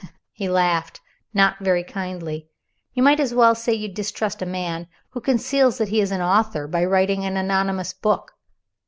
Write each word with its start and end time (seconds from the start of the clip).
He 0.31 0.49
laughed 0.49 0.99
not 1.31 1.59
very 1.59 1.83
kindly. 1.83 2.49
"You 2.95 3.03
might 3.03 3.19
as 3.19 3.35
well 3.35 3.53
say 3.53 3.73
you 3.75 3.87
distrust 3.87 4.41
a 4.41 4.47
man 4.47 4.87
who 5.11 5.21
conceals 5.21 5.77
that 5.77 5.89
he 5.89 6.01
is 6.01 6.09
an 6.09 6.21
author, 6.21 6.65
by 6.67 6.85
writing 6.85 7.23
an 7.23 7.37
anonymous 7.37 7.93
book. 7.93 8.31